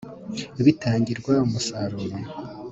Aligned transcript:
bitangirwa 0.65 1.33
umusoro 1.45 1.97